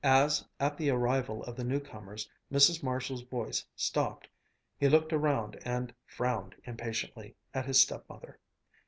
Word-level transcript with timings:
As, 0.03 0.43
at 0.59 0.77
the 0.77 0.89
arrival 0.89 1.43
of 1.43 1.55
the 1.55 1.63
new 1.63 1.79
comers, 1.79 2.27
Mrs. 2.51 2.81
Marshall's 2.81 3.21
voice 3.21 3.63
stopped, 3.75 4.27
he 4.79 4.89
looked 4.89 5.13
around 5.13 5.57
and 5.63 5.93
frowned 6.07 6.55
impatiently 6.63 7.35
at 7.53 7.67
his 7.67 7.79
stepmother. 7.79 8.39